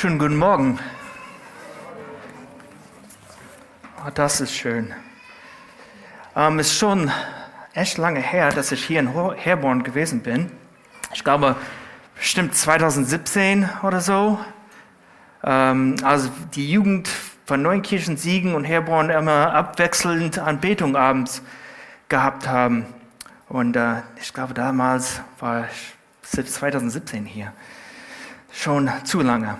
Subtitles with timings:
[0.00, 0.78] Schönen guten Morgen.
[4.06, 4.94] Oh, das ist schön.
[6.36, 7.10] Ähm, ist schon
[7.74, 10.52] echt lange her, dass ich hier in Herborn gewesen bin.
[11.12, 11.56] Ich glaube,
[12.14, 14.38] bestimmt 2017 oder so.
[15.42, 17.08] Ähm, also die Jugend
[17.44, 21.42] von Neunkirchen, Siegen und Herborn immer abwechselnd Anbetung abends
[22.08, 22.86] gehabt haben.
[23.48, 27.52] Und äh, ich glaube, damals war ich 2017 hier.
[28.52, 29.58] Schon zu lange.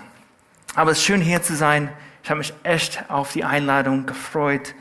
[0.75, 1.89] Aber es ist schön hier zu sein.
[2.23, 4.75] Ich habe mich echt auf die Einladung gefreut.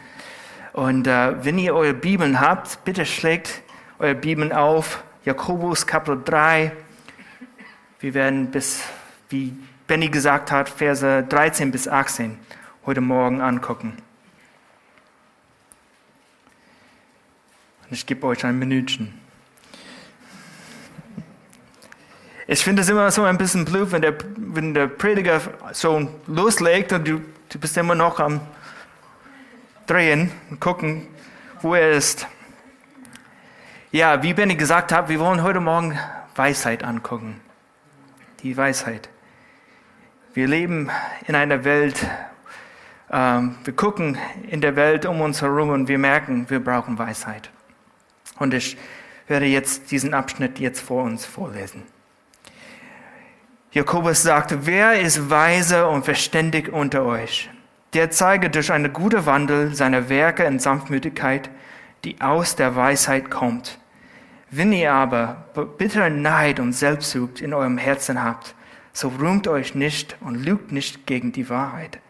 [0.72, 3.62] Und äh, wenn ihr eure Bibeln habt, bitte schlägt
[3.98, 5.02] eure Bibeln auf.
[5.24, 6.72] Jakobus Kapitel 3.
[8.00, 8.82] Wir werden bis,
[9.28, 12.38] wie Benny gesagt hat, Verse 13 bis 18
[12.86, 13.96] heute Morgen angucken.
[17.84, 19.27] Und ich gebe euch ein Minütchen.
[22.50, 25.38] Ich finde es immer so ein bisschen blöd, wenn der, wenn der Prediger
[25.72, 27.20] so loslegt und du,
[27.50, 28.40] du bist immer noch am
[29.86, 31.06] Drehen und gucken,
[31.60, 32.26] wo er ist.
[33.92, 35.98] Ja, wie Benny gesagt hat, wir wollen heute Morgen
[36.36, 37.38] Weisheit angucken.
[38.42, 39.10] Die Weisheit.
[40.32, 40.90] Wir leben
[41.26, 42.02] in einer Welt,
[43.10, 44.16] ähm, wir gucken
[44.48, 47.50] in der Welt um uns herum und wir merken, wir brauchen Weisheit.
[48.38, 48.78] Und ich
[49.26, 51.82] werde jetzt diesen Abschnitt jetzt vor uns vorlesen.
[53.78, 57.48] Jakobus sagte, wer ist weise und verständig unter euch?
[57.94, 61.48] Der zeige durch eine gute Wandel seine Werke in Sanftmütigkeit,
[62.02, 63.78] die aus der Weisheit kommt.
[64.50, 65.44] Wenn ihr aber
[65.78, 68.56] bittere Neid und Selbstsucht in eurem Herzen habt,
[68.92, 72.00] so rühmt euch nicht und lügt nicht gegen die Wahrheit.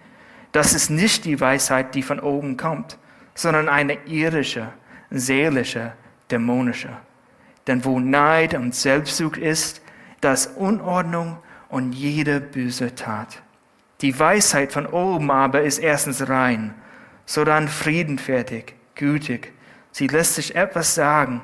[0.53, 2.97] Das ist nicht die Weisheit, die von oben kommt,
[3.35, 4.73] sondern eine irische,
[5.11, 5.93] seelische,
[6.31, 6.97] dämonische.
[7.67, 9.83] Denn wo Neid und Selbstsucht ist,
[10.23, 11.37] da ist Unordnung
[11.69, 13.43] und jede böse Tat.
[14.01, 16.75] Die Weisheit von oben aber ist erstens rein,
[17.27, 19.53] sodann friedenfertig, gütig.
[19.91, 21.43] Sie lässt sich etwas sagen,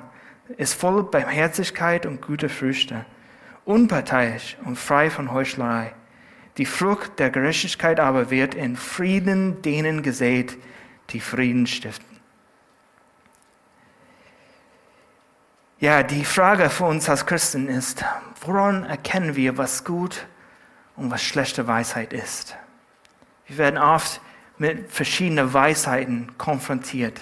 [0.57, 3.05] ist voll Barmherzigkeit und gute Früchte,
[3.65, 5.93] unparteiisch und frei von Heuchlerei.
[6.57, 10.57] Die Frucht der Gerechtigkeit aber wird in Frieden denen gesät,
[11.11, 12.14] die Frieden stiften.
[15.85, 18.07] Ja, die Frage für uns als Christen ist,
[18.41, 20.27] woran erkennen wir, was gut
[20.97, 22.57] und was schlechte Weisheit ist?
[23.47, 24.23] Wir werden oft
[24.57, 27.21] mit verschiedenen Weisheiten konfrontiert.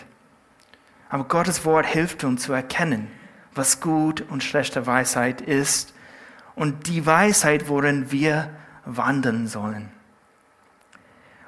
[1.09, 3.11] Aber Gottes Wort hilft uns zu erkennen,
[3.53, 5.93] was gut und schlechte Weisheit ist
[6.55, 8.49] und die Weisheit, worin wir
[8.85, 9.91] wandeln sollen.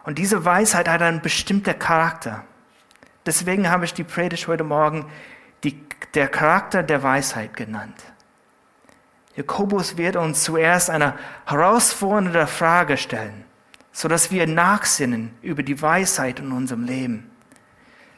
[0.02, 2.42] Und diese Weisheit hat einen bestimmten Charakter.
[3.24, 5.06] Deswegen habe ich die Predigt heute Morgen
[6.12, 8.02] der Charakter der Weisheit genannt.
[9.36, 11.14] Jakobus wird uns zuerst eine
[11.46, 13.44] herausfordernde Frage stellen,
[13.92, 17.30] sodass wir nachsinnen über die Weisheit in unserem Leben.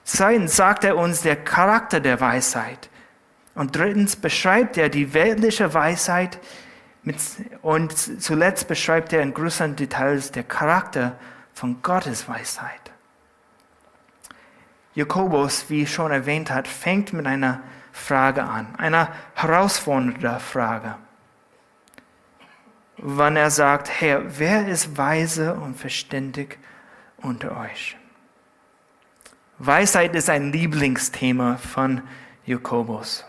[0.05, 2.91] Zweitens sagt er uns der Charakter der Weisheit.
[3.55, 6.39] Und drittens beschreibt er die weltliche Weisheit
[7.03, 7.17] mit,
[7.63, 11.17] und zuletzt beschreibt er in größeren Details der Charakter
[11.55, 12.81] von Gottes Weisheit.
[14.95, 17.61] Jakobus, wie schon erwähnt hat, fängt mit einer
[17.97, 20.95] Frage an, einer herausfordernden Frage.
[22.99, 26.59] Wann er sagt, Herr, wer ist weise und verständig
[27.17, 27.97] unter euch?
[29.59, 32.03] Weisheit ist ein Lieblingsthema von
[32.45, 33.25] Jakobus.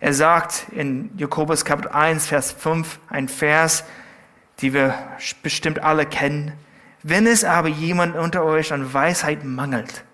[0.00, 3.84] Er sagt in Jakobus Kapitel 1, Vers 5, ein Vers,
[4.58, 4.94] die wir
[5.42, 6.52] bestimmt alle kennen.
[7.02, 10.04] Wenn es aber jemand unter euch an Weisheit mangelt,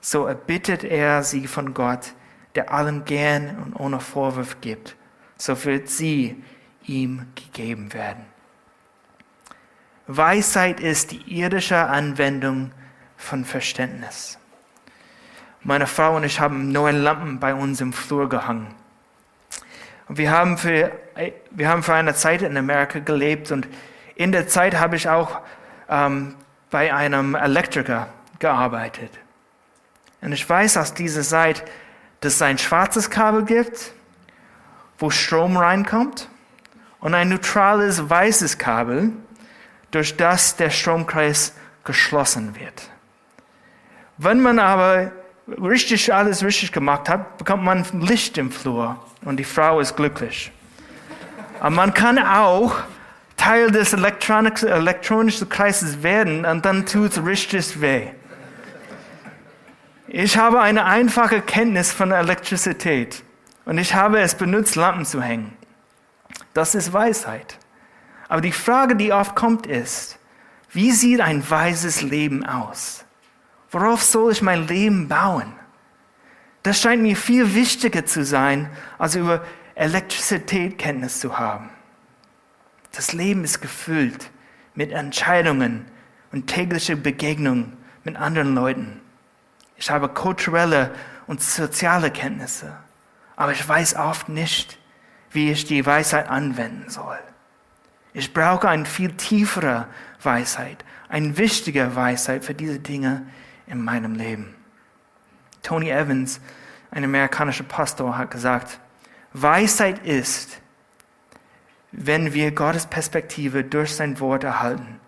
[0.00, 2.14] so erbittet er sie von Gott,
[2.56, 4.96] der allen gern und ohne Vorwurf gibt.
[5.36, 6.42] So wird sie
[6.84, 8.24] ihm gegeben werden.
[10.06, 12.70] Weisheit ist die irdische Anwendung
[13.16, 14.38] von Verständnis.
[15.62, 18.68] Meine Frau und ich haben neue Lampen bei uns im Flur gehangen.
[20.08, 20.92] Und wir haben für,
[21.50, 23.66] wir haben für eine Zeit in Amerika gelebt und
[24.14, 25.40] in der Zeit habe ich auch
[25.88, 26.36] ähm,
[26.70, 28.08] bei einem Elektriker
[28.38, 29.10] gearbeitet.
[30.20, 31.64] Und ich weiß aus dieser Zeit,
[32.20, 33.92] dass es ein schwarzes Kabel gibt,
[34.98, 36.28] wo Strom reinkommt,
[37.00, 39.12] und ein neutrales weißes Kabel,
[39.90, 41.52] durch das der Stromkreis
[41.84, 42.90] geschlossen wird.
[44.18, 45.12] Wenn man aber
[45.62, 50.50] richtig alles richtig gemacht hat, bekommt man Licht im Flur und die Frau ist glücklich.
[51.60, 52.76] Aber man kann auch
[53.36, 58.08] Teil des elektronischen Kreises werden und dann tut es richtig weh.
[60.08, 63.24] Ich habe eine einfache Kenntnis von Elektrizität
[63.64, 65.56] und ich habe es benutzt, Lampen zu hängen.
[66.54, 67.58] Das ist Weisheit.
[68.28, 70.18] Aber die Frage, die oft kommt, ist,
[70.70, 73.04] wie sieht ein weises Leben aus?
[73.70, 75.52] Worauf soll ich mein Leben bauen?
[76.62, 79.44] Das scheint mir viel wichtiger zu sein, als über
[79.74, 81.68] Elektrizität Kenntnis zu haben.
[82.92, 84.30] Das Leben ist gefüllt
[84.74, 85.84] mit Entscheidungen
[86.30, 89.00] und tägliche Begegnungen mit anderen Leuten.
[89.76, 90.92] Ich habe kulturelle
[91.26, 92.76] und soziale Kenntnisse,
[93.36, 94.78] aber ich weiß oft nicht,
[95.30, 97.18] wie ich die Weisheit anwenden soll.
[98.12, 99.86] Ich brauche eine viel tiefere
[100.22, 103.26] Weisheit, eine wichtige Weisheit für diese Dinge
[103.66, 104.54] in meinem Leben.
[105.62, 106.40] Tony Evans,
[106.90, 108.80] ein amerikanischer Pastor, hat gesagt,
[109.32, 110.60] Weisheit ist,
[111.92, 115.00] wenn wir Gottes Perspektive durch sein Wort erhalten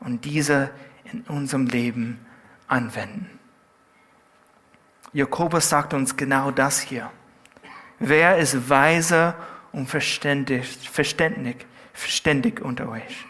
[0.00, 0.70] und diese
[1.04, 2.24] in unserem Leben
[2.68, 3.38] anwenden.
[5.12, 7.10] Jakobus sagt uns genau das hier.
[7.98, 9.34] Wer ist weise
[9.70, 13.26] und verständig, verständig, verständig unter euch?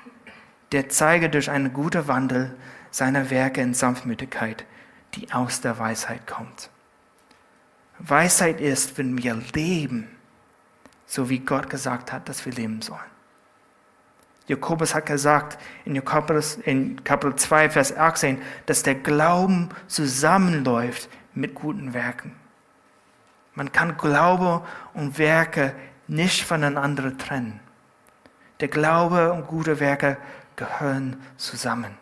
[0.70, 2.56] Der zeige durch einen guten Wandel
[2.90, 4.64] seine Werke in Sanftmütigkeit,
[5.14, 6.70] die aus der Weisheit kommt.
[7.99, 10.08] Weisheit ist, wenn wir leben,
[11.06, 13.00] so wie Gott gesagt hat, dass wir leben sollen.
[14.46, 21.55] Jakobus hat gesagt in Jakobus, in Kapitel 2, Vers 18, dass der Glauben zusammenläuft mit
[21.55, 22.37] guten Werken.
[23.55, 25.75] Man kann Glaube und Werke
[26.08, 27.61] nicht voneinander trennen.
[28.61, 30.17] Der Glaube und gute Werke
[30.56, 31.96] gehören zusammen.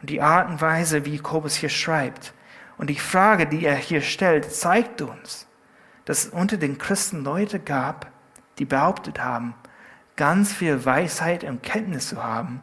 [0.00, 2.32] Und die Art und Weise, wie Jakobus hier schreibt
[2.76, 5.46] und die Frage, die er hier stellt, zeigt uns,
[6.04, 8.10] dass es unter den Christen Leute gab,
[8.58, 9.54] die behauptet haben,
[10.16, 12.62] ganz viel Weisheit und Kenntnis zu haben,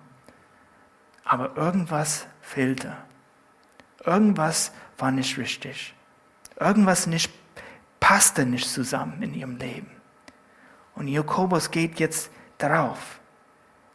[1.23, 2.95] aber irgendwas fehlte.
[4.03, 5.93] Irgendwas war nicht richtig.
[6.59, 7.31] Irgendwas nicht,
[7.99, 9.89] passte nicht zusammen in ihrem Leben.
[10.95, 13.19] Und Jakobus geht jetzt darauf.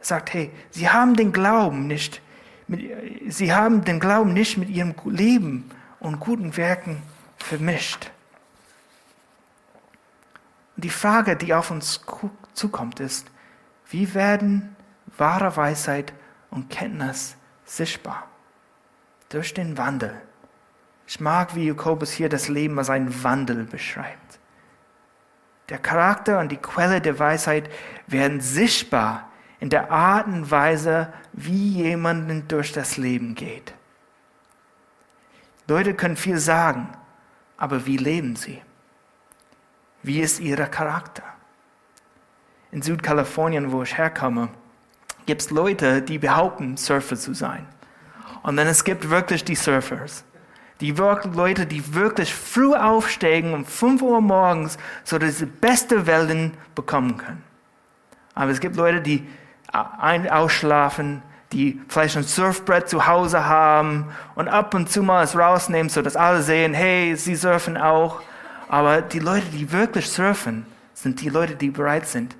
[0.00, 2.20] Er sagt, hey, sie haben den Glauben nicht,
[2.67, 7.03] mit, sie haben den Glauben nicht mit ihrem Leben und guten Werken
[7.38, 8.11] vermischt.
[10.76, 12.00] Und die Frage, die auf uns
[12.55, 13.26] zukommt, ist,
[13.91, 14.76] wie werden
[15.19, 16.12] wahre Weisheit
[16.50, 18.29] und Kenntnis sichtbar?
[19.29, 20.20] Durch den Wandel.
[21.11, 24.39] Ich mag, wie Jakobus hier das Leben als einen Wandel beschreibt.
[25.69, 27.69] Der Charakter und die Quelle der Weisheit
[28.07, 29.29] werden sichtbar
[29.59, 33.75] in der Art und Weise, wie jemand durch das Leben geht.
[35.67, 36.89] Leute können viel sagen,
[37.56, 38.63] aber wie leben sie?
[40.05, 41.25] Wie ist ihr Charakter?
[42.71, 44.49] In Südkalifornien, wo ich herkomme,
[45.27, 47.67] gibt es Leute, die behaupten, Surfer zu sein.
[48.45, 50.25] Und dann es gibt wirklich die Surfers.
[50.81, 56.53] Die Leute, die wirklich früh aufsteigen um 5 Uhr morgens, so dass sie beste Wellen
[56.75, 57.44] bekommen können.
[58.35, 59.27] Aber es gibt Leute, die
[59.73, 61.23] ein ausschlafen,
[61.53, 66.00] die vielleicht ein Surfbrett zu Hause haben und ab und zu mal es rausnehmen, so
[66.00, 68.23] dass alle sehen, hey, sie surfen auch.
[68.69, 72.37] Aber die Leute, die wirklich surfen, sind die Leute, die bereit sind,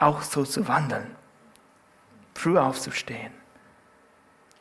[0.00, 1.06] auch so zu wandeln,
[2.34, 3.32] früh aufzustehen.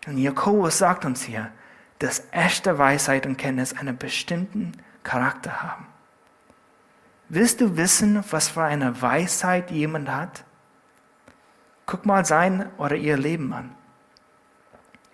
[0.07, 1.51] Und Jakobus sagt uns hier,
[1.99, 4.71] dass echte Weisheit und Kenntnis einen bestimmten
[5.03, 5.87] Charakter haben.
[7.27, 10.43] Willst du wissen, was für eine Weisheit jemand hat?
[11.85, 13.75] Guck mal sein oder ihr Leben an.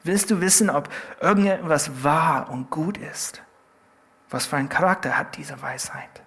[0.03, 3.41] Willst du wissen, ob irgendetwas wahr und gut ist?
[4.29, 6.21] Was für einen Charakter hat diese Weisheit?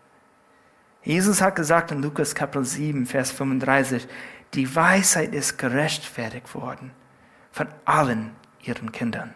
[1.02, 4.08] Jesus hat gesagt in Lukas Kapitel 7, Vers 35,
[4.54, 6.90] die Weisheit ist gerechtfertigt worden
[7.52, 9.34] von allen ihren Kindern.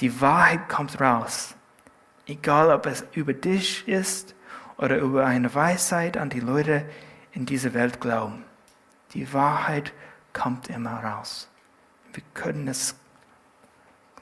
[0.00, 1.54] Die Wahrheit kommt raus,
[2.26, 4.34] egal ob es über dich ist
[4.76, 6.84] oder über eine Weisheit an die Leute
[7.32, 8.44] in dieser Welt glauben.
[9.14, 9.92] Die Wahrheit
[10.32, 11.48] kommt immer raus.
[12.12, 12.94] Wir können es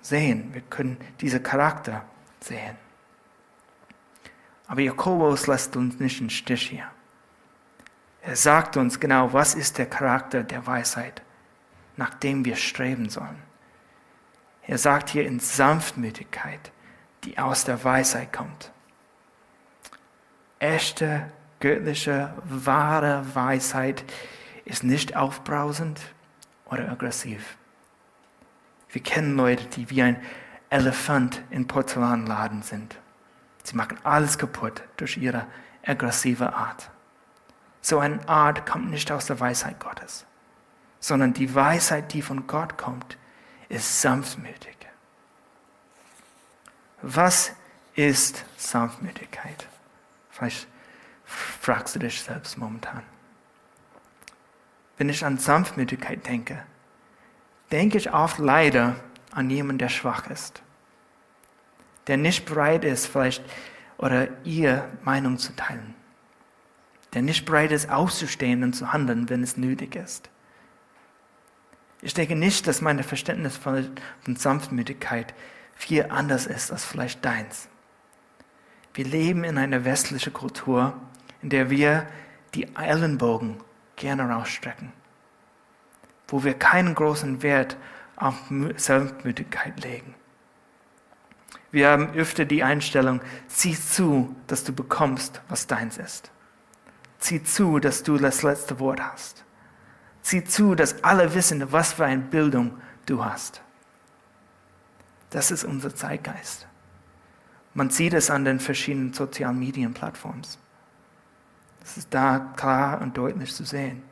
[0.01, 2.05] sehen, wir können diesen Charakter
[2.41, 2.77] sehen.
[4.67, 6.89] Aber Jakobus lässt uns nicht im Stich hier.
[8.23, 11.23] Er sagt uns genau, was ist der Charakter der Weisheit,
[11.97, 13.43] nach dem wir streben sollen.
[14.67, 16.73] Er sagt hier in Sanftmütigkeit,
[17.25, 18.73] die aus der Weisheit kommt.
[20.59, 21.31] Echte,
[21.61, 24.05] göttliche, wahre Weisheit
[24.65, 26.01] ist nicht aufbrausend
[26.67, 27.57] oder aggressiv.
[28.89, 30.21] Wir kennen Leute, die wie ein
[30.71, 32.99] Elefant in Porzellanladen sind.
[33.63, 35.47] Sie machen alles kaputt durch ihre
[35.85, 36.91] aggressive Art.
[37.81, 40.25] So eine Art kommt nicht aus der Weisheit Gottes,
[41.01, 43.19] sondern die Weisheit, die von Gott kommt,
[43.75, 44.77] ist sanftmütig.
[47.03, 47.53] Was
[47.95, 49.69] ist Sanftmütigkeit?
[50.31, 50.67] Vielleicht
[51.25, 53.03] fragst du dich selbst momentan.
[54.97, 56.65] wenn ich an Sanftmütigkeit denke,
[57.73, 58.97] denke ich oft leider
[59.33, 60.63] an jemanden, der schwach ist,
[62.07, 63.45] der nicht bereit ist, vielleicht
[63.99, 65.95] oder ihr Meinung zu teilen,
[67.13, 70.31] der nicht bereit ist, aufzustehen und zu handeln, wenn es nötig ist.
[72.05, 75.33] Ich denke nicht, dass mein Verständnis von Sanftmütigkeit
[75.75, 77.71] viel anders ist als vielleicht deins.
[78.93, 80.93] Wir leben in einer westlichen Kultur,
[81.41, 82.07] in der wir
[82.55, 83.57] die Ellenbogen
[83.97, 84.93] gerne rausstrecken,
[86.29, 87.79] wo wir keinen großen Wert
[88.17, 88.35] auf
[88.77, 90.15] Sanftmütigkeit legen.
[91.71, 96.31] Wir haben öfter die Einstellung, zieh zu, dass du bekommst, was deins ist.
[97.19, 99.45] Zieh zu, dass du das letzte Wort hast.
[100.25, 103.61] Zieh zu, dass alle wissen, was für eine Bildung du hast.
[105.29, 106.67] Das ist unser Zeitgeist.
[107.75, 110.41] Man sieht es an den verschiedenen sozialen Medienplattformen.
[111.81, 114.03] Das ist da klar und deutlich zu sehen.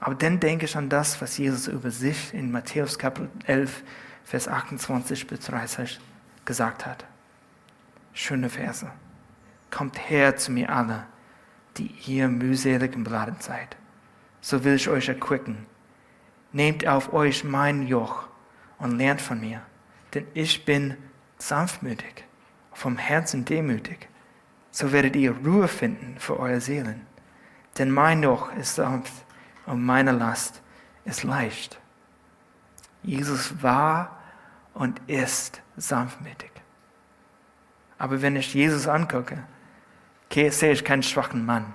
[0.00, 3.82] Aber dann denke ich an das, was Jesus über sich in Matthäus Kapitel 11,
[4.24, 6.00] Vers 28 bis 30
[6.46, 7.04] gesagt hat.
[8.14, 8.90] Schöne Verse.
[9.70, 11.04] Kommt her zu mir alle,
[11.76, 13.76] die ihr mühselig und beladen seid.
[14.40, 15.66] So will ich euch erquicken.
[16.52, 18.28] Nehmt auf euch mein Joch
[18.78, 19.62] und lernt von mir,
[20.14, 20.96] denn ich bin
[21.38, 22.24] sanftmütig,
[22.72, 24.08] vom Herzen demütig,
[24.70, 27.06] so werdet ihr Ruhe finden für eure Seelen.
[27.76, 29.12] Denn mein Joch ist sanft
[29.66, 30.62] und meine Last
[31.04, 31.80] ist leicht.
[33.02, 34.18] Jesus war
[34.74, 36.50] und ist sanftmütig.
[37.98, 39.44] Aber wenn ich Jesus angucke,
[40.32, 41.74] sehe ich keinen schwachen Mann.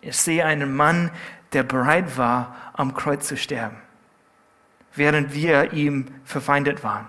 [0.00, 1.10] Ich sehe einen Mann,
[1.52, 3.76] der bereit war, am Kreuz zu sterben,
[4.94, 7.08] während wir ihm verfeindet waren.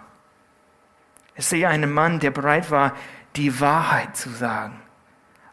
[1.36, 2.94] Ich sehe einen Mann, der bereit war,
[3.36, 4.80] die Wahrheit zu sagen,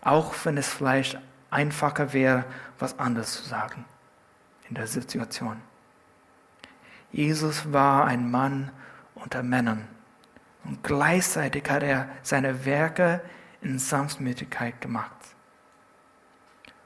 [0.02, 1.18] auch wenn es vielleicht
[1.50, 2.44] einfacher wäre,
[2.78, 3.84] was anderes zu sagen
[4.68, 5.56] in der Situation.
[7.12, 8.70] Jesus war ein Mann
[9.14, 9.88] unter Männern
[10.64, 13.20] und gleichzeitig hat er seine Werke
[13.62, 15.10] in Sanftmütigkeit gemacht.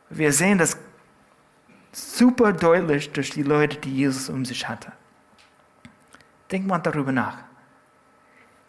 [0.08, 0.78] Wir sehen das
[1.94, 4.92] super deutlich durch die Leute, die Jesus um sich hatte.
[6.50, 7.38] Denk mal darüber nach.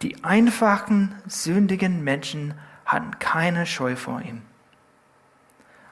[0.02, 2.54] Die einfachen, sündigen Menschen
[2.84, 4.42] hatten keine Scheu vor ihm.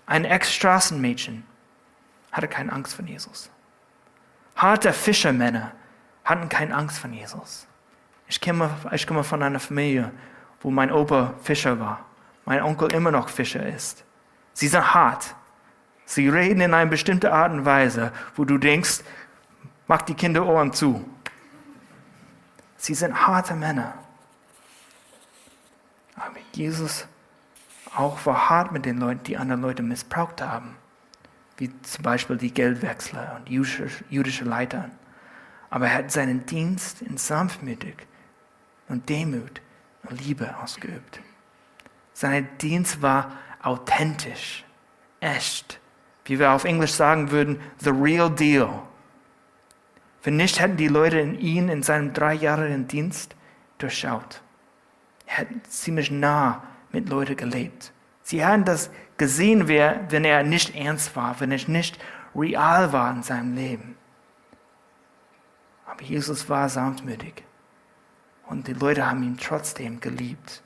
[0.06, 1.44] Ein Ex-Straßenmädchen
[2.30, 3.50] hatte keine Angst vor Jesus.
[4.56, 5.72] Harte Fischermänner
[6.24, 7.66] hatten keine Angst vor Jesus.
[8.28, 10.12] Ich komme, ich komme von einer Familie,
[10.60, 12.04] wo mein Opa Fischer war,
[12.44, 14.04] mein Onkel immer noch Fischer ist.
[14.52, 15.34] Sie sind hart.
[16.06, 19.00] Sie reden in einer bestimmten Art und Weise, wo du denkst,
[19.87, 21.08] mach die Kinder Ohren zu.
[22.76, 23.94] Sie sind harte Männer.
[26.16, 27.06] Aber Jesus
[27.94, 30.76] auch war hart mit den Leuten, die andere Leute missbraucht haben.
[31.56, 34.90] Wie zum Beispiel die Geldwechsler und jüdische Leiter.
[35.70, 37.94] Aber er hat seinen Dienst in sanftmütig
[38.88, 39.61] und Demut
[40.02, 41.20] und Liebe ausgeübt.
[42.12, 43.32] Sein Dienst war
[43.62, 44.64] authentisch,
[45.20, 45.80] echt.
[46.25, 48.83] Wie wir auf Englisch sagen würden, the real deal.
[50.23, 53.37] Wenn nicht, hätten die Leute in ihn in seinem dreijährigen Dienst
[53.78, 54.43] durchschaut.
[55.26, 56.62] Er hat ziemlich nah
[56.93, 57.93] mit Leuten gelebt.
[58.23, 61.99] Sie haben das gesehen, wenn er nicht ernst war, wenn er nicht
[62.35, 63.97] real war in seinem Leben.
[65.87, 67.45] Aber Jesus war sanftmütig.
[68.47, 70.62] Und die Leute haben ihn trotzdem geliebt.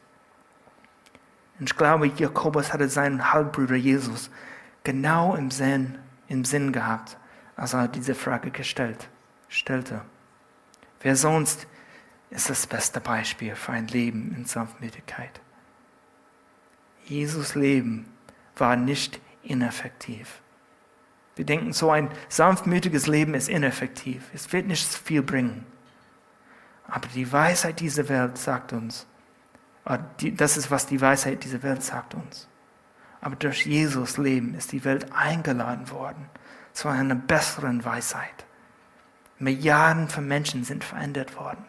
[1.58, 4.30] Und ich glaube, Jakobus hatte seinen Halbbruder Jesus
[4.88, 7.18] genau im Sinn, im Sinn gehabt,
[7.56, 9.10] als er diese Frage gestellt,
[9.50, 10.00] stellte.
[11.02, 11.66] Wer sonst
[12.30, 15.42] ist das beste Beispiel für ein Leben in Sanftmütigkeit?
[17.04, 18.10] Jesus Leben
[18.56, 20.40] war nicht ineffektiv.
[21.36, 24.30] Wir denken, so ein sanftmütiges Leben ist ineffektiv.
[24.32, 25.66] Es wird nicht viel bringen.
[26.86, 29.06] Aber die Weisheit dieser Welt sagt uns,
[29.84, 29.98] äh,
[30.32, 32.48] das ist, was die Weisheit dieser Welt sagt uns.
[33.20, 36.28] Aber durch Jesus Leben ist die Welt eingeladen worden
[36.72, 38.46] zu einer besseren Weisheit.
[39.38, 41.64] Milliarden von Menschen sind verändert worden.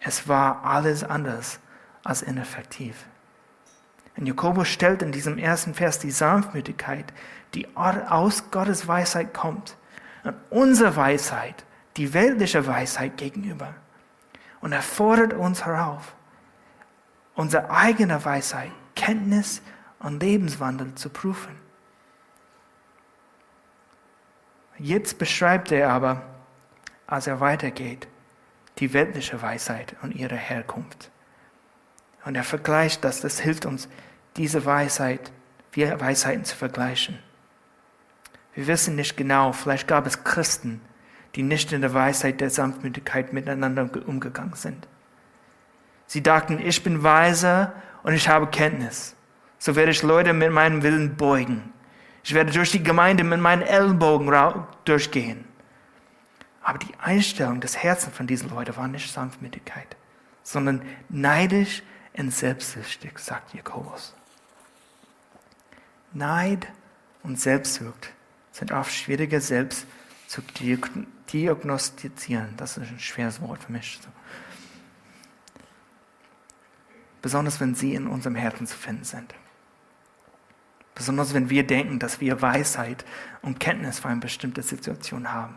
[0.00, 1.60] Es war alles anders
[2.04, 3.06] als ineffektiv.
[4.16, 7.12] Und Jakobus stellt in diesem ersten Vers die Sanftmütigkeit,
[7.54, 9.76] die aus Gottes Weisheit kommt,
[10.24, 11.64] und unsere Weisheit,
[11.96, 13.74] die weltliche Weisheit gegenüber.
[14.60, 16.14] Und er fordert uns herauf,
[17.34, 19.62] unsere eigene Weisheit, Kenntnis
[20.02, 21.56] und Lebenswandel zu prüfen.
[24.78, 26.22] Jetzt beschreibt er aber,
[27.06, 28.08] als er weitergeht,
[28.78, 31.10] die weltliche Weisheit und ihre Herkunft.
[32.24, 33.88] Und er vergleicht das, das hilft uns,
[34.36, 35.30] diese Weisheit,
[35.72, 37.18] wir Weisheiten zu vergleichen.
[38.54, 40.80] Wir wissen nicht genau, vielleicht gab es Christen,
[41.34, 44.86] die nicht in der Weisheit der Sanftmütigkeit miteinander umgegangen sind.
[46.06, 49.16] Sie dachten, ich bin weise und ich habe Kenntnis.
[49.62, 51.72] So werde ich Leute mit meinem Willen beugen.
[52.24, 55.44] Ich werde durch die Gemeinde mit meinen Ellenbogen durchgehen.
[56.62, 59.96] Aber die Einstellung des Herzens von diesen Leuten war nicht Sanftmütigkeit,
[60.42, 61.84] sondern neidisch
[62.18, 64.16] und selbstsüchtig, sagt Jakobus.
[66.12, 66.66] Neid
[67.22, 68.10] und Selbstsucht
[68.50, 69.86] sind oft schwieriger selbst
[70.26, 70.42] zu
[71.32, 72.54] diagnostizieren.
[72.56, 74.00] Das ist ein schweres Wort für mich.
[77.22, 79.32] Besonders wenn sie in unserem Herzen zu finden sind.
[80.94, 83.04] Besonders wenn wir denken, dass wir Weisheit
[83.40, 85.56] und Kenntnis für eine bestimmte Situation haben.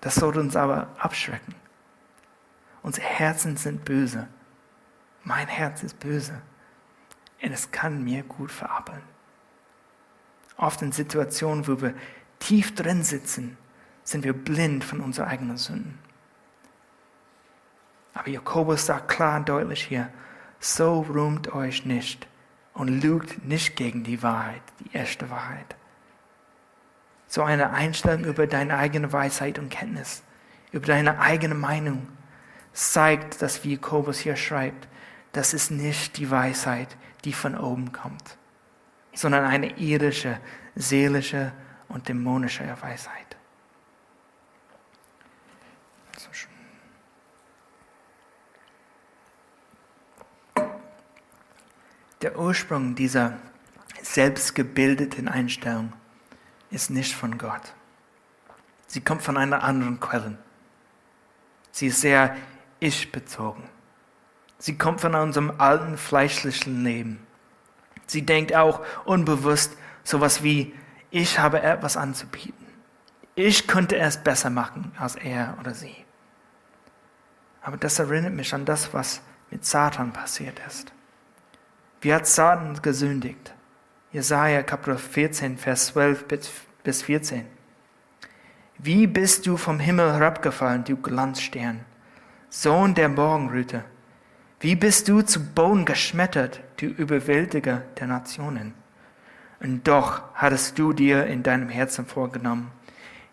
[0.00, 1.54] Das sollte uns aber abschrecken.
[2.82, 4.28] Unsere Herzen sind böse.
[5.24, 6.40] Mein Herz ist böse.
[7.42, 9.02] Und es kann mir gut verabeln.
[10.56, 11.94] Oft in Situationen, wo wir
[12.38, 13.56] tief drin sitzen,
[14.04, 15.98] sind wir blind von unseren eigenen Sünden.
[18.14, 20.08] Aber Jakobus sagt klar und deutlich hier,
[20.60, 22.26] so rühmt euch nicht
[22.76, 25.76] und lügt nicht gegen die Wahrheit, die echte Wahrheit.
[27.26, 30.22] So eine Einstellung über deine eigene Weisheit und Kenntnis,
[30.72, 32.06] über deine eigene Meinung,
[32.74, 34.88] zeigt, dass wie Jakobus hier schreibt,
[35.32, 38.36] das ist nicht die Weisheit, die von oben kommt,
[39.14, 40.38] sondern eine irdische,
[40.74, 41.52] seelische
[41.88, 43.35] und dämonische Weisheit.
[52.22, 53.36] Der Ursprung dieser
[54.02, 55.92] selbstgebildeten Einstellung
[56.70, 57.74] ist nicht von Gott.
[58.86, 60.38] Sie kommt von einer anderen Quelle.
[61.72, 62.36] Sie ist sehr
[62.80, 63.64] ich-bezogen.
[64.58, 67.26] Sie kommt von unserem alten fleischlichen Leben.
[68.06, 70.74] Sie denkt auch unbewusst sowas wie,
[71.10, 72.66] ich habe etwas anzubieten.
[73.34, 75.94] Ich könnte es besser machen als er oder sie.
[77.60, 80.92] Aber das erinnert mich an das, was mit Satan passiert ist.
[82.06, 83.52] Wie hat Satan gesündigt?
[84.12, 86.26] Jesaja Kapitel 14, Vers 12
[86.84, 87.44] bis 14.
[88.78, 91.80] Wie bist du vom Himmel herabgefallen, du Glanzstern,
[92.48, 93.82] Sohn der Morgenröte?
[94.60, 98.74] Wie bist du zu Boden geschmettert, du Überwältiger der Nationen?
[99.58, 102.70] Und doch hattest du dir in deinem Herzen vorgenommen,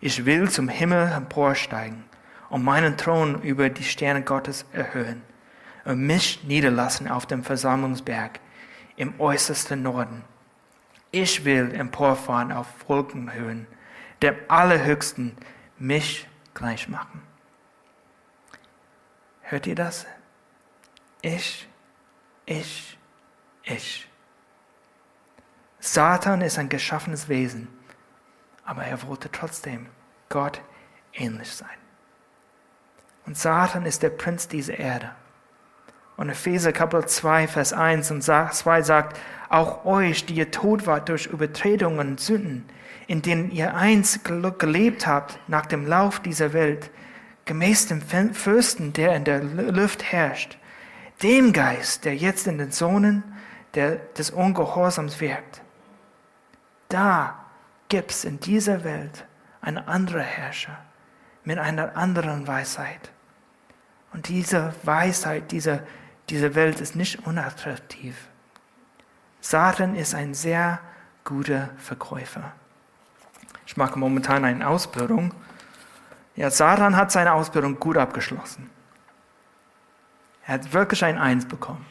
[0.00, 2.02] ich will zum Himmel emporsteigen
[2.50, 5.22] und meinen Thron über die Sterne Gottes erhöhen
[5.84, 8.40] und mich niederlassen auf dem Versammlungsberg
[8.96, 10.24] im äußersten Norden.
[11.10, 13.66] Ich will emporfahren auf Wolkenhöhen,
[14.22, 15.36] dem Allerhöchsten
[15.78, 17.22] mich gleich machen.
[19.42, 20.06] Hört ihr das?
[21.22, 21.68] Ich,
[22.46, 22.98] ich,
[23.62, 24.08] ich.
[25.78, 27.68] Satan ist ein geschaffenes Wesen,
[28.64, 29.86] aber er wollte trotzdem
[30.28, 30.62] Gott
[31.12, 31.78] ähnlich sein.
[33.26, 35.14] Und Satan ist der Prinz dieser Erde.
[36.16, 41.08] Und Epheser Kapitel 2, Vers 1 und 2 sagt, auch euch, die ihr tot wart
[41.08, 42.66] durch Übertretungen und Sünden,
[43.06, 46.90] in denen ihr einst gelebt habt nach dem Lauf dieser Welt,
[47.44, 50.58] gemäß dem Fürsten, der in der Luft herrscht,
[51.22, 53.22] dem Geist, der jetzt in den Sohnen
[53.74, 55.62] der, des Ungehorsams wirkt.
[56.88, 57.44] Da
[57.88, 59.26] gibt es in dieser Welt
[59.60, 60.78] einen anderen Herrscher
[61.44, 63.10] mit einer anderen Weisheit.
[64.12, 65.82] Und diese Weisheit, diese,
[66.30, 68.16] diese Welt ist nicht unattraktiv.
[69.40, 70.80] Satan ist ein sehr
[71.24, 72.52] guter Verkäufer.
[73.66, 75.34] Ich mache momentan eine Ausbildung.
[76.36, 78.70] Ja, Satan hat seine Ausbildung gut abgeschlossen.
[80.46, 81.86] Er hat wirklich ein Eins bekommen.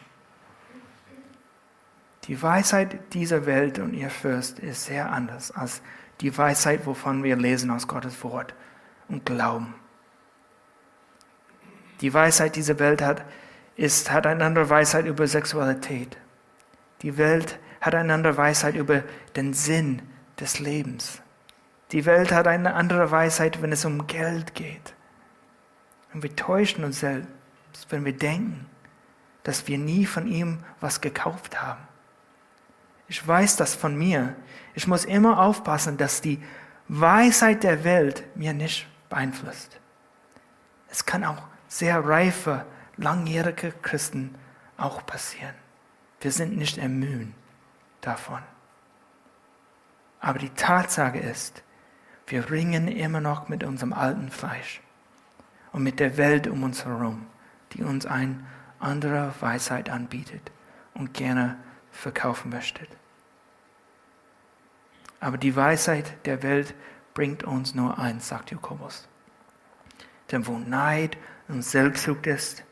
[2.25, 5.81] Die Weisheit dieser Welt und ihr Fürst ist sehr anders als
[6.21, 8.53] die Weisheit, wovon wir lesen aus Gottes Wort
[9.09, 9.75] und glauben.
[12.01, 13.23] Die Weisheit dieser Welt hat,
[13.75, 16.17] ist, hat eine andere Weisheit über Sexualität.
[17.01, 19.03] Die Welt hat eine andere Weisheit über
[19.35, 20.01] den Sinn
[20.39, 21.21] des Lebens.
[21.91, 24.93] Die Welt hat eine andere Weisheit, wenn es um Geld geht.
[26.13, 27.27] Und wir täuschen uns selbst
[27.89, 28.67] wenn wir denken,
[29.43, 31.81] dass wir nie von ihm was gekauft haben.
[33.07, 34.35] Ich weiß das von mir.
[34.73, 36.41] Ich muss immer aufpassen, dass die
[36.87, 39.79] Weisheit der Welt mir nicht beeinflusst.
[40.89, 42.65] Es kann auch sehr reife,
[42.97, 44.35] langjährige Christen
[44.77, 45.55] auch passieren.
[46.21, 47.33] Wir sind nicht ermühen
[48.01, 48.41] davon.
[50.19, 51.63] Aber die Tatsache ist,
[52.27, 54.81] wir ringen immer noch mit unserem alten Fleisch
[55.73, 57.27] und mit der Welt um uns herum
[57.73, 58.45] die uns eine
[58.79, 60.51] andere Weisheit anbietet
[60.93, 61.57] und gerne
[61.91, 62.85] verkaufen möchte.
[65.19, 66.75] Aber die Weisheit der Welt
[67.13, 69.07] bringt uns nur eins, sagt Jakobus.
[70.31, 72.63] Denn wo Neid und Selbstsucht ist,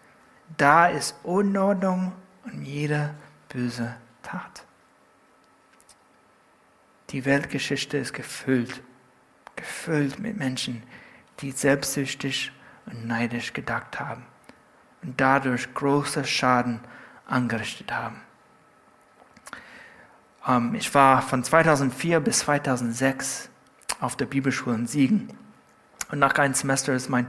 [0.58, 2.14] da ist Unordnung
[2.46, 3.14] und jede
[3.50, 4.64] böse Tat.
[7.10, 8.82] Die Weltgeschichte ist gefüllt,
[9.56, 10.84] gefüllt mit Menschen,
[11.40, 12.52] die selbstsüchtig
[12.86, 14.26] und neidisch gedacht haben
[15.02, 16.80] und dadurch große Schaden
[17.26, 18.22] angerichtet haben.
[20.48, 23.50] Ähm, ich war von 2004 bis 2006
[24.00, 25.34] auf der Bibelschule in Siegen.
[26.12, 27.28] Und nach einem Semester ist mein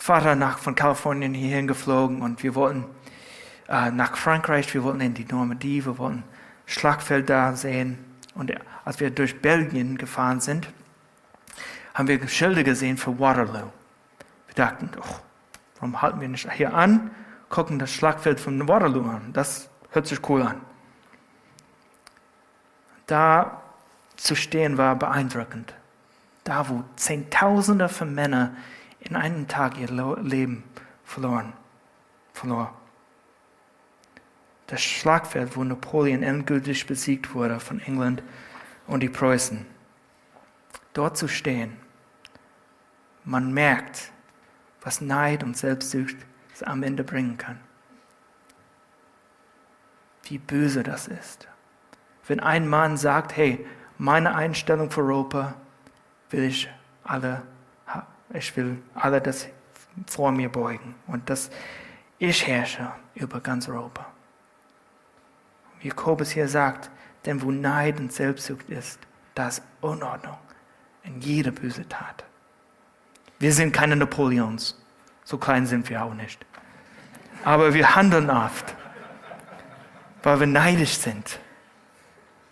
[0.00, 2.86] Vater nach, von Kalifornien hierhin geflogen und wir wollten
[3.68, 6.24] äh, nach Frankreich, wir wollten in die Normandie, wir wollten
[6.64, 7.98] Schlagfeld da sehen.
[8.34, 8.50] Und
[8.86, 10.72] als wir durch Belgien gefahren sind,
[11.92, 13.70] haben wir Schilder gesehen für Waterloo.
[14.46, 15.16] Wir dachten, oh,
[15.78, 17.10] warum halten wir nicht hier an,
[17.50, 19.34] gucken das Schlagfeld von Waterloo an?
[19.34, 20.62] Das hört sich cool an.
[23.06, 23.60] Da
[24.16, 25.74] zu stehen war beeindruckend.
[26.44, 28.56] Da, wo Zehntausende von Männern
[29.00, 29.90] in einem Tag ihr
[30.22, 30.64] Leben
[31.04, 31.52] verloren,
[32.32, 32.74] verlor.
[34.66, 38.22] Das Schlagfeld, wo Napoleon endgültig besiegt wurde von England
[38.86, 39.66] und die Preußen.
[40.92, 41.76] Dort zu stehen,
[43.24, 44.12] man merkt,
[44.82, 46.16] was Neid und Selbstsucht
[46.64, 47.58] am Ende bringen kann.
[50.24, 51.48] Wie böse das ist.
[52.26, 53.66] Wenn ein Mann sagt, hey,
[53.98, 55.54] meine Einstellung für Europa
[56.30, 56.68] will ich
[57.02, 57.42] alle,
[58.32, 59.48] ich will alle das
[60.06, 61.50] vor mir beugen und dass
[62.18, 64.06] ich herrsche über ganz Europa.
[65.82, 66.90] Jakobus hier sagt,
[67.24, 68.98] denn wo Neid und Selbstsucht ist,
[69.34, 70.38] da ist Unordnung
[71.02, 72.24] in jede böse Tat.
[73.38, 74.78] Wir sind keine Napoleons,
[75.24, 76.44] so klein sind wir auch nicht.
[77.44, 78.74] Aber wir handeln oft,
[80.22, 81.40] weil wir neidisch sind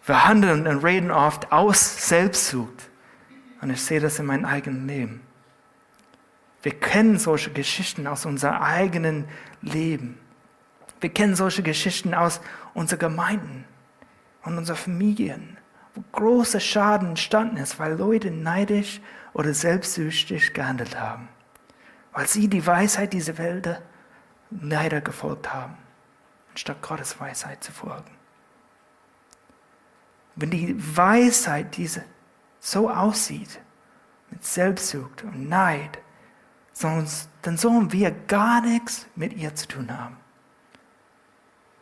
[0.08, 2.88] wir handeln und reden oft aus Selbstsucht.
[3.60, 5.20] Und ich sehe das in meinem eigenen Leben.
[6.62, 9.28] Wir kennen solche Geschichten aus unserem eigenen
[9.62, 10.18] Leben.
[11.00, 12.40] Wir kennen solche Geschichten aus
[12.74, 13.64] unseren Gemeinden
[14.42, 15.56] und unseren Familien,
[15.94, 19.00] wo großer Schaden entstanden ist, weil Leute neidisch
[19.32, 21.28] oder selbstsüchtig gehandelt haben.
[22.12, 23.80] Weil sie die Weisheit dieser Welt
[24.50, 25.76] leider gefolgt haben,
[26.50, 28.10] anstatt Gottes Weisheit zu folgen.
[30.34, 32.04] Wenn die Weisheit diese
[32.60, 33.60] so aussieht,
[34.30, 35.98] mit Selbstsucht und Neid,
[36.80, 40.16] dann sollen wir gar nichts mit ihr zu tun haben.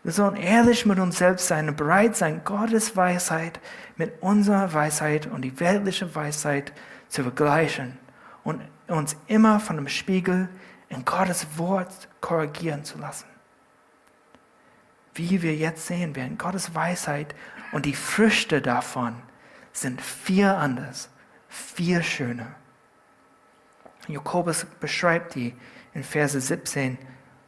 [0.03, 3.59] Wir sollen ehrlich mit uns selbst sein und bereit sein, Gottes Weisheit
[3.97, 6.73] mit unserer Weisheit und die weltliche Weisheit
[7.09, 7.99] zu vergleichen
[8.45, 10.49] und uns immer von dem Spiegel
[10.89, 13.27] in Gottes Wort korrigieren zu lassen.
[15.15, 17.35] Wie wir jetzt sehen werden, Gottes Weisheit
[17.73, 19.17] und die Früchte davon
[19.73, 21.11] sind viel anders,
[21.49, 22.55] viel schöner.
[24.09, 25.55] Jakobus beschreibt die
[25.95, 26.99] in Verse 17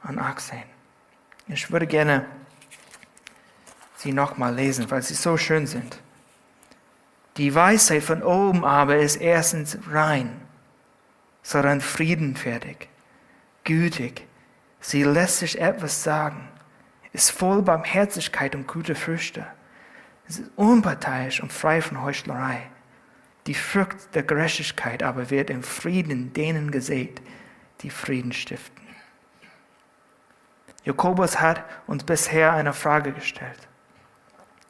[0.09, 0.63] und 18.
[1.49, 2.27] Ich würde gerne
[3.97, 6.01] sie nochmal lesen, weil sie so schön sind.
[7.37, 10.41] Die Weisheit von oben aber ist erstens rein,
[11.43, 12.89] sondern friedenfertig,
[13.65, 14.27] gütig.
[14.81, 16.49] Sie lässt sich etwas sagen,
[17.13, 19.47] ist voll Barmherzigkeit und gute Früchte
[20.29, 22.63] es ist unparteiisch und frei von Heuchlerei.
[23.49, 27.23] Die Frucht der Gerechtigkeit aber wird im Frieden denen gesät,
[27.81, 28.87] die Frieden stiften.
[30.85, 33.67] Jakobus hat uns bisher eine Frage gestellt.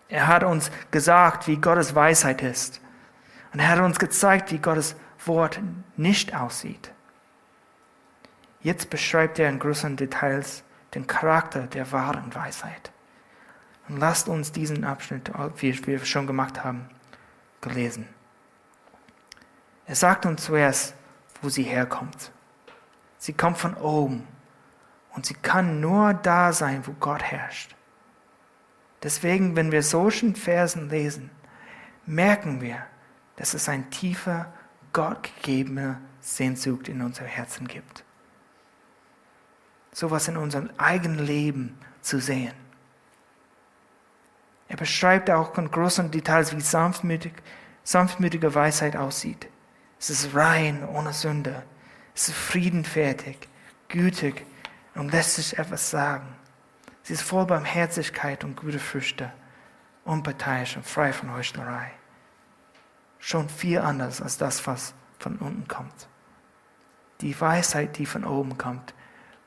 [0.09, 2.81] Er hat uns gesagt, wie Gottes Weisheit ist.
[3.53, 4.95] Und er hat uns gezeigt, wie Gottes
[5.27, 5.59] Wort
[5.97, 6.93] nicht aussieht.
[8.61, 10.63] Jetzt beschreibt er in größeren Details
[10.95, 12.93] den Charakter der wahren Weisheit.
[13.89, 16.89] Und lasst uns diesen Abschnitt, wie wir schon gemacht haben,
[17.61, 18.07] gelesen.
[19.89, 20.95] Er sagt uns zuerst,
[21.41, 22.31] wo sie herkommt.
[23.17, 24.29] Sie kommt von oben
[25.15, 27.75] und sie kann nur da sein, wo Gott herrscht.
[29.03, 31.31] Deswegen, wenn wir solchen Versen lesen,
[32.05, 32.85] merken wir,
[33.37, 34.53] dass es ein tiefer,
[34.93, 38.05] gottgegebener Sehnsucht in unser Herzen gibt.
[39.93, 42.55] Sowas in unserem eigenen Leben zu sehen.
[44.69, 47.33] Er beschreibt auch in großen Details, wie sanftmütig,
[47.85, 49.49] sanftmütige Weisheit aussieht.
[49.99, 51.65] Es ist rein, ohne Sünde.
[52.15, 53.37] Es ist friedenfertig,
[53.89, 54.47] gütig
[54.95, 56.27] und lässt sich etwas sagen.
[57.03, 59.33] Sie ist voll Barmherzigkeit und gute Früchte,
[60.05, 61.93] unparteiisch und frei von Heuchlerei.
[63.19, 66.09] Schon viel anders als das, was von unten kommt.
[67.21, 68.95] Die Weisheit, die von oben kommt,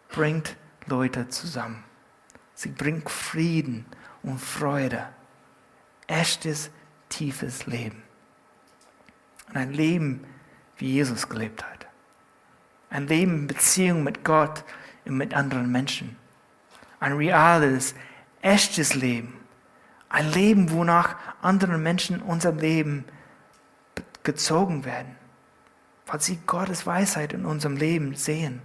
[0.09, 1.83] bringt Leute zusammen.
[2.53, 3.85] Sie bringt Frieden
[4.23, 5.07] und Freude.
[6.07, 6.69] Echtes,
[7.09, 8.03] tiefes Leben.
[9.49, 10.25] und ein Leben,
[10.81, 11.87] wie Jesus gelebt hat.
[12.89, 14.65] Ein Leben in Beziehung mit Gott
[15.05, 16.17] und mit anderen Menschen.
[16.99, 17.95] Ein reales,
[18.41, 19.37] echtes Leben.
[20.09, 23.05] Ein Leben, wonach andere Menschen unser Leben
[24.23, 25.15] gezogen werden,
[26.05, 28.61] weil sie Gottes Weisheit in unserem Leben sehen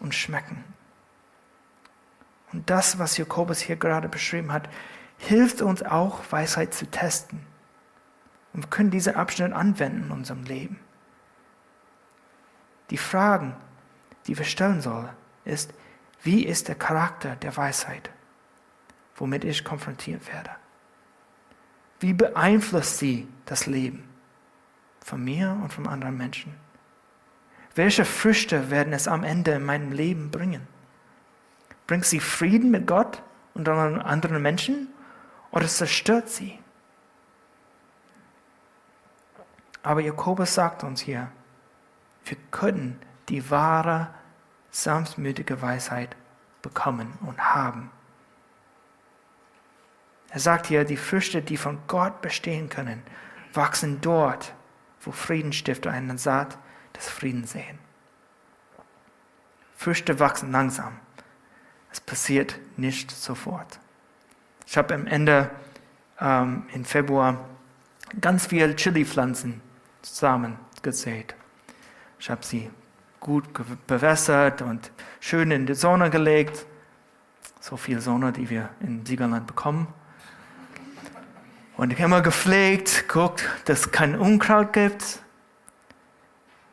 [0.00, 0.64] und schmecken.
[2.52, 4.68] Und das, was Jakobus hier gerade beschrieben hat,
[5.18, 7.40] hilft uns auch, Weisheit zu testen.
[8.54, 10.80] Und wir können diese Abschnitt anwenden in unserem Leben.
[12.90, 13.54] Die Fragen,
[14.26, 15.10] die wir stellen sollen,
[15.44, 15.72] ist,
[16.22, 18.10] wie ist der Charakter der Weisheit,
[19.16, 20.50] womit ich konfrontiert werde?
[22.00, 24.08] Wie beeinflusst sie das Leben
[25.00, 26.54] von mir und von anderen Menschen?
[27.74, 30.66] Welche Früchte werden es am Ende in meinem Leben bringen?
[31.86, 33.22] Bringt sie Frieden mit Gott
[33.54, 34.88] und anderen Menschen
[35.50, 36.58] oder zerstört sie?
[39.82, 41.30] Aber Jakobus sagt uns hier,
[42.28, 44.08] wir können die wahre,
[44.70, 46.16] sanftmütige Weisheit
[46.62, 47.90] bekommen und haben.
[50.30, 53.02] Er sagt hier, die Früchte, die von Gott bestehen können,
[53.54, 54.54] wachsen dort,
[55.00, 56.58] wo Friedenstifter einen Saat
[56.94, 57.78] des Friedens sehen.
[59.76, 60.98] Früchte wachsen langsam.
[61.90, 63.80] Es passiert nicht sofort.
[64.66, 65.50] Ich habe am Ende
[66.20, 67.48] ähm, im Februar
[68.20, 69.62] ganz viele Chili-Pflanzen
[70.02, 71.34] zusammen gesät.
[72.18, 72.70] Ich habe sie
[73.20, 73.44] gut
[73.86, 76.66] bewässert und schön in die Sonne gelegt.
[77.60, 79.88] So viel Sonne, die wir in Siegerland bekommen.
[81.76, 85.20] Und immer gepflegt, guckt, dass es kein Unkraut gibt.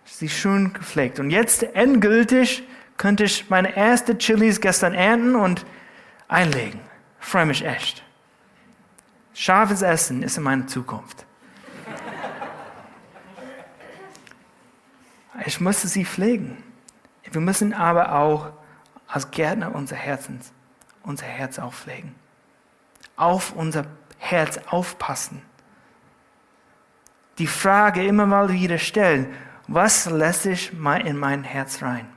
[0.05, 1.19] Sie schön gepflegt.
[1.19, 2.63] Und jetzt endgültig
[2.97, 5.65] könnte ich meine erste Chilis gestern ernten und
[6.27, 6.79] einlegen.
[7.19, 8.03] Freue mich echt.
[9.33, 11.24] Scharfes Essen ist in meiner Zukunft.
[15.43, 16.63] Ich musste sie pflegen.
[17.29, 18.51] Wir müssen aber auch
[19.07, 20.51] als Gärtner unser Herzens,
[21.03, 22.15] unser Herz auch pflegen.
[23.15, 23.85] Auf unser
[24.17, 25.41] Herz aufpassen.
[27.37, 29.33] Die Frage immer mal wieder stellen,
[29.67, 32.07] was lässt ich in mein Herz rein?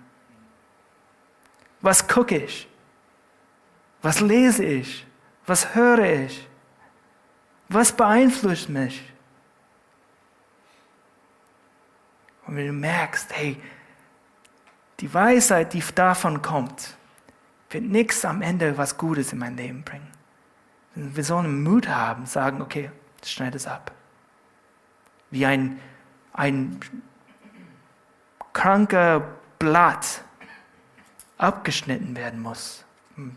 [1.80, 2.68] Was gucke ich?
[4.02, 5.06] Was lese ich?
[5.46, 6.48] Was höre ich?
[7.68, 9.12] Was beeinflusst mich?
[12.48, 13.60] Und wenn du merkst, hey,
[15.00, 16.96] die Weisheit, die davon kommt,
[17.70, 20.10] wird nichts am Ende was Gutes in mein Leben bringen.
[20.94, 22.90] Wir sollen Mut haben, sagen, okay,
[23.22, 23.92] schneid es ab.
[25.30, 25.78] Wie ein,
[26.32, 26.80] ein
[28.54, 30.22] kranker Blatt
[31.36, 32.84] abgeschnitten werden muss.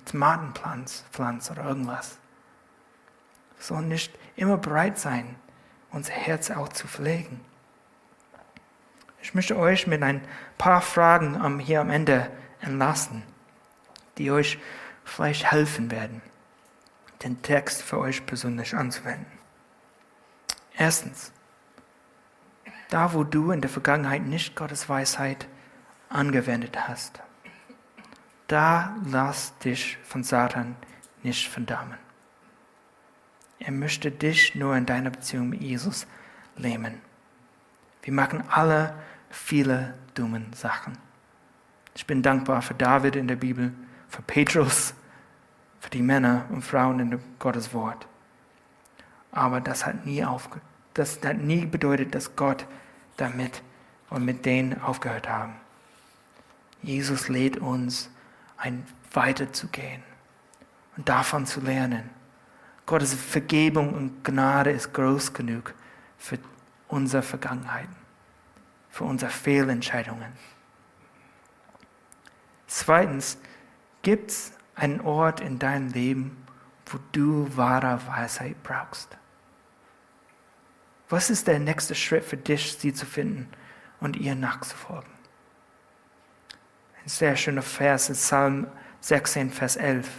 [0.05, 2.17] Tomatenpflanz Pflanz oder irgendwas.
[3.57, 5.35] Wir sollen nicht immer bereit sein,
[5.91, 7.41] unser Herz auch zu pflegen.
[9.21, 10.21] Ich möchte euch mit ein
[10.57, 13.23] paar Fragen hier am Ende entlassen,
[14.17, 14.59] die euch
[15.03, 16.21] vielleicht helfen werden,
[17.23, 19.25] den Text für euch persönlich anzuwenden.
[20.75, 21.31] Erstens,
[22.89, 25.47] da wo du in der Vergangenheit nicht Gottes Weisheit
[26.09, 27.21] angewendet hast,
[28.47, 30.75] da lass dich von Satan
[31.23, 31.97] nicht verdammen.
[33.59, 36.07] Er möchte dich nur in deiner Beziehung mit Jesus
[36.57, 36.99] lähmen.
[38.03, 38.93] Wir machen alle
[39.29, 40.97] viele dumme Sachen.
[41.95, 43.73] Ich bin dankbar für David in der Bibel,
[44.07, 44.93] für Petrus,
[45.79, 48.07] für die Männer und Frauen in Gottes Wort.
[49.31, 50.59] Aber das hat nie, aufge
[50.93, 52.65] das hat nie bedeutet, dass Gott
[53.17, 53.61] damit
[54.09, 55.53] und mit denen aufgehört haben.
[56.81, 58.09] Jesus lädt uns
[58.57, 60.03] ein weiterzugehen
[60.97, 62.09] und davon zu lernen.
[62.85, 65.73] Gottes Vergebung und Gnade ist groß genug
[66.17, 66.37] für
[66.91, 67.95] unsere Vergangenheiten
[68.89, 70.33] für unsere Fehlentscheidungen.
[72.67, 73.37] Zweitens,
[74.01, 76.45] gibt es einen Ort in deinem Leben,
[76.85, 79.17] wo du wahre Weisheit brauchst?
[81.09, 83.49] Was ist der nächste Schritt für dich, sie zu finden
[83.99, 85.11] und ihr nachzufolgen?
[87.03, 88.67] Ein sehr schöner Vers in Psalm
[89.01, 90.09] 16, Vers 11.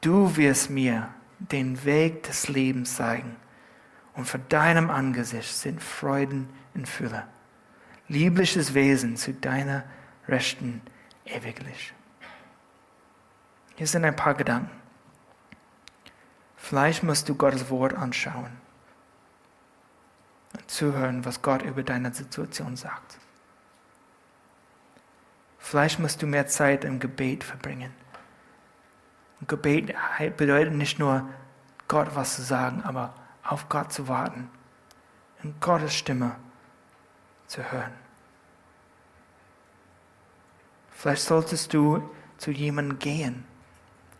[0.00, 3.36] Du wirst mir den Weg des Lebens zeigen
[4.16, 7.24] und vor deinem Angesicht sind Freuden in Fülle
[8.08, 9.84] liebliches Wesen zu deiner
[10.28, 10.82] Rechten
[11.24, 11.92] ewiglich.
[13.76, 14.70] Hier sind ein paar Gedanken.
[16.56, 18.50] Vielleicht musst du Gottes Wort anschauen
[20.54, 23.18] und zuhören, was Gott über deine Situation sagt.
[25.58, 27.92] Vielleicht musst du mehr Zeit im Gebet verbringen.
[29.40, 29.94] Und Gebet
[30.36, 31.28] bedeutet nicht nur,
[31.88, 33.14] Gott was zu sagen, aber
[33.48, 34.50] auf Gott zu warten,
[35.42, 36.36] in Gottes Stimme
[37.46, 37.92] zu hören.
[40.90, 43.44] Vielleicht solltest du zu jemandem gehen,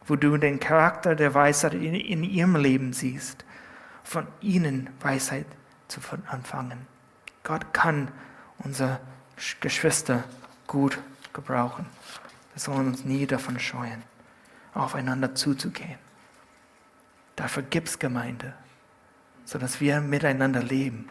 [0.07, 3.45] wo du den Charakter der Weisheit in, in ihrem Leben siehst,
[4.05, 5.47] von ihnen Weisheit
[5.89, 6.87] zu empfangen.
[7.43, 8.13] Gott kann
[8.59, 9.01] unsere
[9.61, 10.25] Geschwister
[10.67, 10.99] gut
[11.33, 11.87] gebrauchen.
[12.55, 14.03] Wir sollen uns nie davon scheuen,
[14.75, 15.99] aufeinander zuzugehen.
[17.35, 18.55] Dafür gibt es Gemeinde,
[19.47, 21.09] sodass wir miteinander leben,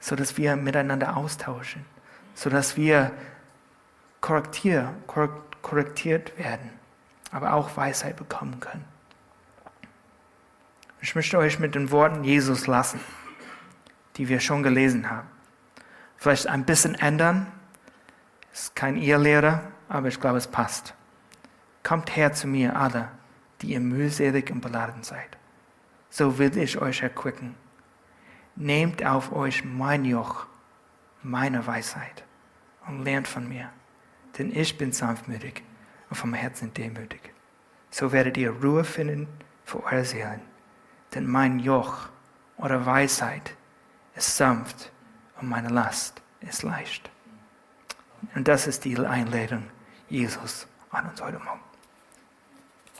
[0.00, 1.84] sodass wir miteinander austauschen,
[2.34, 3.10] sodass wir
[4.22, 4.94] korrektier,
[5.60, 6.70] korrektiert werden,
[7.32, 8.84] aber auch Weisheit bekommen können.
[11.02, 13.00] Ich möchte euch mit den Worten Jesus lassen,
[14.16, 15.28] die wir schon gelesen haben.
[16.16, 17.46] Vielleicht ein bisschen ändern.
[18.52, 20.94] Ist kein Irrlehrer, aber ich glaube, es passt.
[21.82, 23.08] Kommt her zu mir, alle,
[23.60, 25.36] die ihr mühselig und beladen seid.
[26.16, 27.54] So will ich euch erquicken.
[28.54, 30.46] Nehmt auf euch mein Joch,
[31.22, 32.24] meine Weisheit
[32.86, 33.70] und lernt von mir
[34.38, 35.62] denn ich bin sanftmütig
[36.10, 37.32] und vom Herzen demütig.
[37.90, 39.28] So werdet ihr Ruhe finden
[39.64, 40.40] für eure Seelen.
[41.14, 42.08] Denn mein Joch
[42.58, 43.54] oder Weisheit
[44.14, 44.92] ist sanft
[45.40, 47.10] und meine Last ist leicht.
[48.34, 49.64] Und das ist die Einladung
[50.08, 51.65] Jesus an uns heute Morgen.